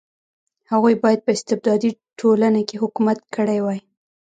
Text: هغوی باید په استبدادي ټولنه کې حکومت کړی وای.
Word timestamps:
هغوی 0.71 0.95
باید 1.03 1.19
په 1.25 1.31
استبدادي 1.37 1.89
ټولنه 2.19 2.61
کې 2.67 2.81
حکومت 2.83 3.17
کړی 3.35 3.59
وای. 3.61 3.79